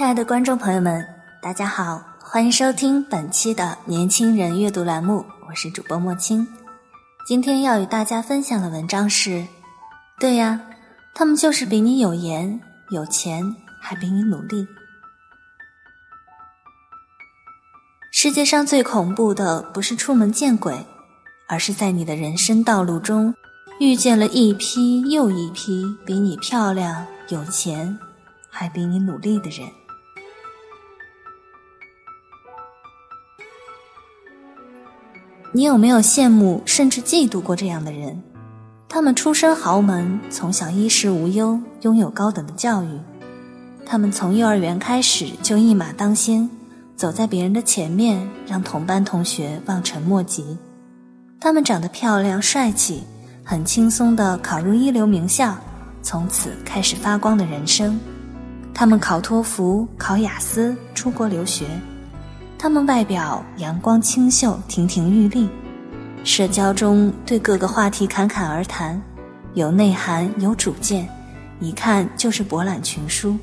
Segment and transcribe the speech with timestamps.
[0.00, 1.06] 亲爱的观众朋友们，
[1.42, 6.48] 大家好，欢迎收听本期的年轻人阅读栏目，我是主播莫青。
[7.26, 9.46] 今天要与大家分享的文章是：
[10.18, 10.58] 对呀，
[11.12, 12.58] 他们就是比你有颜
[12.88, 14.66] 有钱，还比你努力。
[18.10, 20.86] 世界上最恐怖的不是出门见鬼，
[21.46, 23.34] 而是在你的人生道路中
[23.78, 27.98] 遇见了一批又一批比你漂亮、有钱，
[28.48, 29.68] 还比你努力的人。
[35.52, 38.22] 你有没有羡慕甚至嫉妒过这样的人？
[38.88, 42.88] 他们出身豪门，从小衣食无忧，拥有高等的教育。
[43.84, 46.48] 他们从幼儿园开始就一马当先，
[46.94, 50.56] 走在别人的前面，让同班同学望尘莫及。
[51.40, 53.02] 他们长得漂亮帅气，
[53.42, 55.56] 很轻松地考入一流名校，
[56.00, 57.98] 从此开始发光的人生。
[58.72, 61.66] 他们考托福、考雅思，出国留学。
[62.62, 65.48] 他们外表阳光清秀、亭亭玉立，
[66.24, 69.00] 社交中对各个话题侃侃而谈，
[69.54, 71.08] 有内涵、有主见，
[71.58, 73.34] 一看就是博览群书。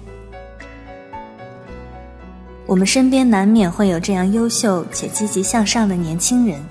[2.67, 6.63] 我们身边难免会有这样优秀且积极向上的年轻人，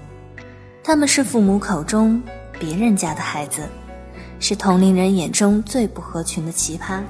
[0.84, 2.22] 他们是父母口中
[2.60, 3.62] 别人家的孩子，
[4.38, 7.00] 是同龄人眼中最不合群的奇葩，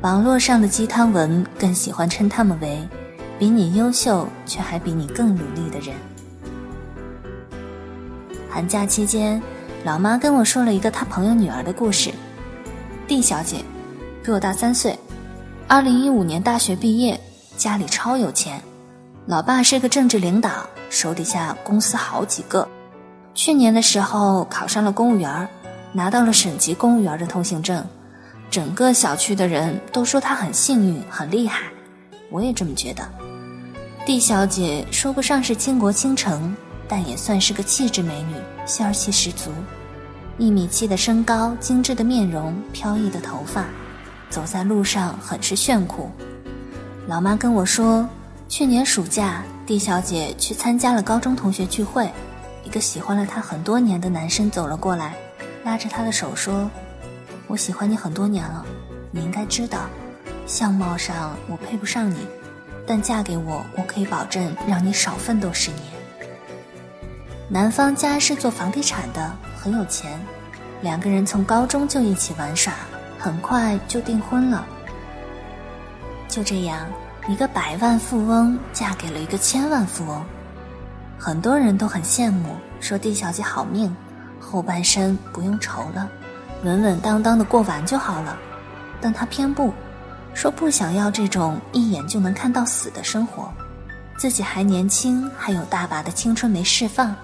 [0.00, 2.76] 网络上的鸡汤文更喜欢称他们为。
[3.38, 5.94] 比你优秀却还比你更努力的人。
[8.48, 9.42] 寒假期间，
[9.84, 12.12] 老妈跟我说了一个她朋友女儿的故事。
[13.08, 13.64] D 小姐
[14.22, 14.98] 比我大三岁，
[15.66, 17.20] 二零一五年大学毕业，
[17.56, 18.62] 家里超有钱，
[19.26, 20.50] 老爸是个政治领导，
[20.88, 22.66] 手底下公司好几个。
[23.34, 25.48] 去年的时候考上了公务员，
[25.92, 27.84] 拿到了省级公务员的通行证，
[28.48, 31.64] 整个小区的人都说她很幸运，很厉害。
[32.30, 33.02] 我也这么觉得。
[34.06, 36.54] D 小姐说不上是倾国倾城，
[36.86, 38.34] 但也算是个气质美女，
[38.66, 39.50] 仙儿气十足。
[40.36, 43.64] 一米七的身高，精致的面容，飘逸的头发，
[44.28, 46.10] 走在路上很是炫酷。
[47.06, 48.06] 老妈跟我说，
[48.46, 52.10] 去年暑假，D 小姐去参加了高中同学聚会，
[52.62, 55.14] 一个喜欢了她很多年的男生走了过来，
[55.64, 56.70] 拉着她的手说
[57.48, 58.66] ：“我喜欢你很多年了，
[59.10, 59.88] 你应该知道。”
[60.46, 62.18] 相貌上我配不上你，
[62.86, 65.82] 但嫁给我，我可以保证让你少奋斗十年。
[67.48, 70.18] 男方家是做房地产的，很有钱，
[70.82, 72.72] 两个人从高中就一起玩耍，
[73.18, 74.64] 很快就订婚了。
[76.28, 76.86] 就这样，
[77.28, 80.24] 一个百万富翁嫁给了一个千万富翁，
[81.18, 83.94] 很多人都很羡慕，说蒂小姐好命，
[84.40, 86.08] 后半生不用愁了，
[86.64, 88.36] 稳稳当当的过完就好了。
[89.00, 89.72] 但她偏不。
[90.34, 93.50] 说不想要这种一眼就能看到死的生活，
[94.18, 97.14] 自己还年轻，还有大把的青春没释放，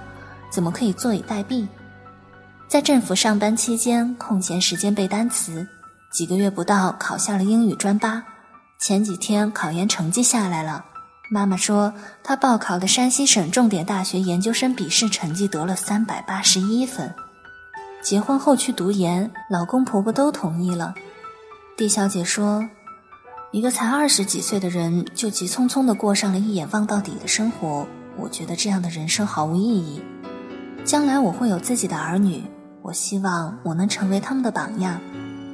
[0.51, 1.67] 怎么可以坐以待毙？
[2.69, 5.67] 在政府上班期间，空闲时间背单词，
[6.13, 8.23] 几个月不到考下了英语专八。
[8.79, 10.85] 前几天考研成绩下来了，
[11.31, 17.13] 妈妈说她报考的山西省重点大学研究生笔试成绩得了三百八十一分。
[18.03, 20.95] 结婚后去读研，老公婆婆都同意了。
[21.77, 22.67] D 小姐说。
[23.53, 27.85] 一个才二十几岁的人就急匆匆地过上了一眼望到底的生活，
[28.17, 30.01] 我觉得这样的人生毫无意义。
[30.85, 32.45] 将来我会有自己的儿女，
[32.81, 35.01] 我希望我能成为他们的榜样，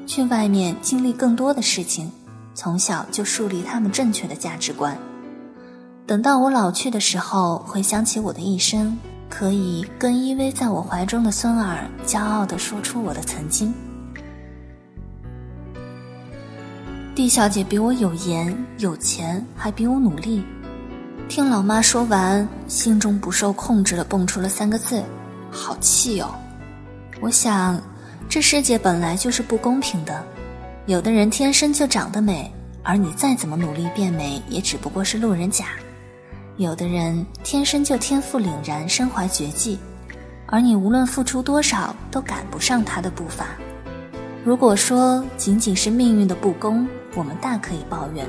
[0.06, 2.12] 去外面经历更多的事情，
[2.54, 4.98] 从小就树立他们正确的价值观。
[6.06, 8.98] 等到我老去的时候，回想起我的一生，
[9.30, 13.72] 可以跟依偎在我怀中的孙儿骄傲地说出我的曾经。
[17.16, 20.44] D 小姐比我有颜有钱，还比我努力。
[21.30, 25.02] 听老妈说完，心中不受控制的蹦出了三个字：
[25.50, 26.34] 好气哦！
[27.22, 27.80] 我想，
[28.28, 30.22] 这世界本来就是不公平的。
[30.84, 32.52] 有的人天生就长得美，
[32.82, 35.64] 而你再怎么努力变美，也只不过是路人甲；
[36.58, 39.78] 有的人天生就天赋凛然，身怀绝技，
[40.44, 43.46] 而你无论付出多少都赶不上他的步伐。
[44.44, 46.86] 如果说仅仅是命运的不公，
[47.16, 48.24] 我们大可以抱怨。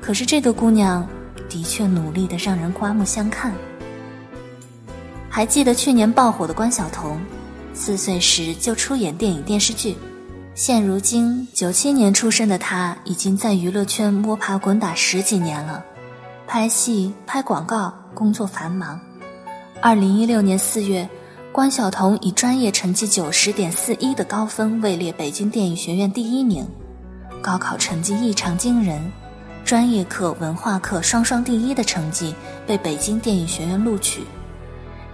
[0.00, 1.06] 可是这个姑娘
[1.48, 3.52] 的确努力的让人刮目相看。
[5.28, 7.20] 还记得去年爆火的关晓彤，
[7.74, 9.94] 四岁时就出演电影电视剧，
[10.54, 15.84] 现如今九七年出生的她已经在娱乐圈摸爬滚打十几年了，
[16.46, 18.98] 拍戏、拍广告，工作繁忙。
[19.82, 21.06] 二零一六年四月，
[21.52, 26.66] 关晓彤以专业成绩九十点四一的高分位列北京电影学院第一名，
[27.46, 29.00] 高考成绩异常惊人，
[29.64, 32.34] 专业课、文化课双双第一的成绩
[32.66, 34.24] 被北京电影学院录取。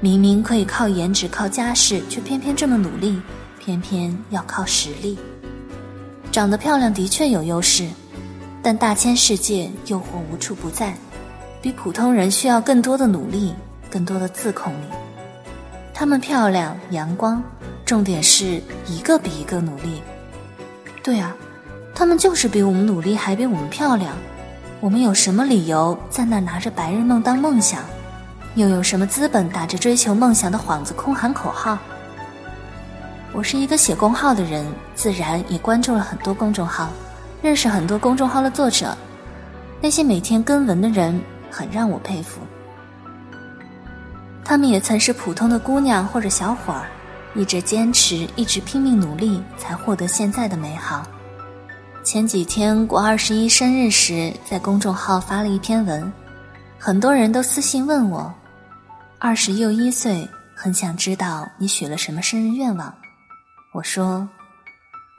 [0.01, 3.21] 明明可以靠颜值、靠家世，却偏偏这么努力，
[3.61, 5.19] 偏偏要靠实力。
[6.31, 7.87] 长得漂亮的确有优势，
[8.63, 10.03] 但大千世界，诱惑
[10.33, 10.95] 无处不在，
[11.61, 13.53] 比普通人需要更多的努力，
[13.91, 14.87] 更多的自控力。
[15.93, 17.43] 她们漂亮、阳光，
[17.85, 20.01] 重点是一个比一个努力。
[21.03, 21.37] 对啊，
[21.95, 24.15] 他们就是比我们努力，还比我们漂亮。
[24.81, 27.81] 我们有什么理由在那拿着白日梦当梦想？
[28.55, 31.79] 又有什么资本打着追求梦想的幌子空喊口号？
[33.33, 36.91] 我是一个写公号的人，自然也关注了很多公众号，
[37.41, 38.97] 认识很多公众号的作者。
[39.81, 41.19] 那些每天更文的人，
[41.51, 42.41] 很让我佩服。
[44.45, 46.87] 他们也曾是普通的姑娘或者小伙儿，
[47.35, 51.07] 一直坚持，一直拼命努力，才获得现在的美好。
[52.05, 56.13] 前几天过二十一生日时，在公众号发了一篇文，
[56.77, 58.33] 很多人都私信问我。
[59.21, 62.93] 二十又一岁，很想知道你许了什么生日愿望。
[63.73, 64.29] 我说，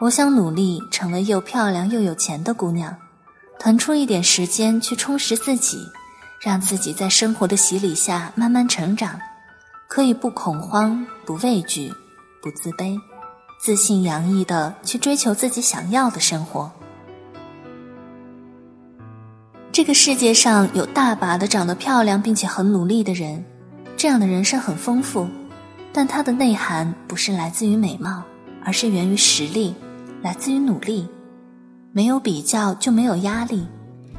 [0.02, 2.94] 我想努力成为又漂亮又有钱的姑娘，
[3.58, 5.88] 腾出一点时间去充实自己，
[6.42, 9.18] 让自己在生活的洗礼下慢慢成长，
[9.88, 11.90] 可以不恐慌、不畏惧、
[12.42, 13.00] 不自卑，
[13.64, 16.70] 自信洋溢的去追求自己想要的生活。
[19.72, 23.42] 这个世界上有大把的长得漂亮并且很努力的人。
[23.96, 25.30] 这样的人生很丰富，
[25.94, 28.24] 但它的内涵不是来自于美貌，
[28.66, 29.74] 而是源于实力，
[30.22, 31.08] 来自于努力。
[31.94, 33.66] 没有比较就没有压力，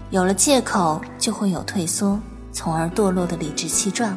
[0.08, 2.18] 有了借口就会有退缩，
[2.50, 4.16] 从而堕落的理直气壮。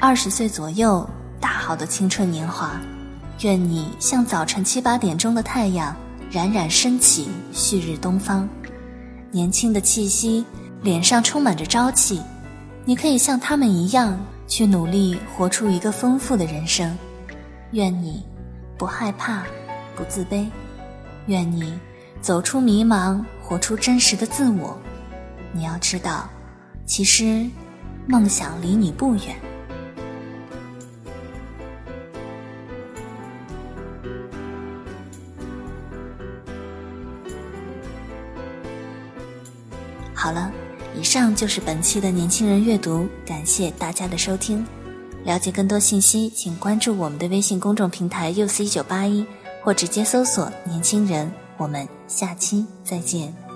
[0.00, 1.06] 二十岁左右，
[1.38, 2.70] 大好的青春年华，
[3.40, 5.94] 愿你像早晨七八点钟的太阳，
[6.30, 8.48] 冉冉升起，旭日东方。
[9.30, 10.44] 年轻的气息，
[10.82, 12.20] 脸上充满着朝气，
[12.84, 14.18] 你可以像他们一样。
[14.48, 16.96] 去努力活出一个丰富的人生，
[17.72, 18.24] 愿你
[18.78, 19.42] 不害怕，
[19.94, 20.46] 不自卑，
[21.26, 21.78] 愿你
[22.22, 24.74] 走出迷茫，活出真实的自我。
[25.52, 26.30] 你要知道，
[26.86, 27.46] 其实
[28.06, 29.36] 梦想离你不远。
[41.08, 44.62] 上就是本期的年轻人阅读，感谢大家的收听。
[45.24, 49.24] 了解更多信息，请关注我们的微信公众平台““uc 一九八一”，
[49.64, 51.32] 或直接搜索“年轻人”。
[51.56, 53.47] 我们下期再见。